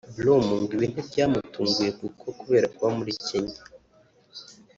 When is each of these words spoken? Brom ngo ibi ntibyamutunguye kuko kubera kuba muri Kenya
Brom 0.17 0.45
ngo 0.61 0.71
ibi 0.75 0.85
ntibyamutunguye 0.91 1.91
kuko 1.99 2.25
kubera 2.39 2.67
kuba 2.75 2.89
muri 2.97 3.11
Kenya 3.27 3.59